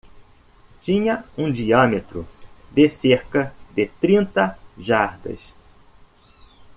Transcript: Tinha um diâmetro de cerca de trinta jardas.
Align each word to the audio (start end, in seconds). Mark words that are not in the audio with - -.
Tinha 0.81 1.23
um 1.37 1.51
diâmetro 1.51 2.27
de 2.71 2.89
cerca 2.89 3.53
de 3.75 3.85
trinta 3.85 4.57
jardas. 4.75 5.39